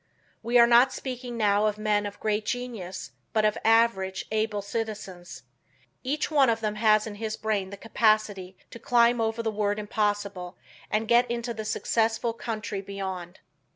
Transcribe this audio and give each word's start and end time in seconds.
We 0.41 0.57
are 0.57 0.65
not 0.65 0.91
speaking 0.91 1.37
now 1.37 1.67
of 1.67 1.77
men 1.77 2.07
of 2.07 2.19
great 2.19 2.43
genius, 2.47 3.11
but 3.33 3.45
of 3.45 3.55
average, 3.63 4.25
able 4.31 4.63
citizens. 4.63 5.43
Each 6.03 6.31
one 6.31 6.49
of 6.49 6.59
them 6.59 6.73
has 6.73 7.05
in 7.05 7.13
his 7.21 7.37
brain 7.37 7.69
the 7.69 7.77
capacity 7.77 8.57
to 8.71 8.79
climb 8.79 9.21
over 9.21 9.43
the 9.43 9.51
word 9.51 9.77
impossible 9.77 10.57
and 10.89 11.07
get 11.07 11.29
into 11.29 11.53
the 11.53 11.65
successful 11.65 12.33
country 12.33 12.81
beyond. 12.81 13.41